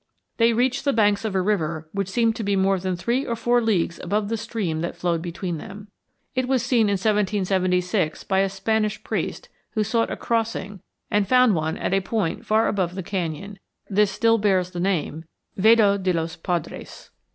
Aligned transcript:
"They 0.37 0.51
reached 0.51 0.83
the 0.83 0.93
banks 0.93 1.23
of 1.25 1.35
a 1.35 1.41
river 1.43 1.87
which 1.91 2.09
seemed 2.09 2.35
to 2.37 2.43
be 2.43 2.55
more 2.55 2.79
than 2.79 2.95
three 2.95 3.23
or 3.23 3.35
four 3.35 3.61
leagues 3.61 3.99
above 3.99 4.29
the 4.29 4.35
stream 4.35 4.81
that 4.81 4.95
flowed 4.95 5.21
between 5.21 5.59
them." 5.59 5.89
It 6.33 6.47
was 6.47 6.63
seen 6.65 6.87
in 6.89 6.93
1776 6.97 8.23
by 8.23 8.39
a 8.39 8.49
Spanish 8.49 9.03
priest 9.03 9.49
who 9.73 9.83
sought 9.83 10.09
a 10.09 10.15
crossing 10.17 10.79
and 11.11 11.27
found 11.27 11.53
one 11.53 11.77
at 11.77 11.93
a 11.93 12.01
point 12.01 12.47
far 12.47 12.67
above 12.67 12.95
the 12.95 13.03
canyon; 13.03 13.59
this 13.91 14.09
still 14.09 14.39
bears 14.39 14.71
the 14.71 14.79
name 14.79 15.25
Vado 15.55 15.99
de 15.99 16.11
los 16.13 16.35
Padres. 16.35 17.11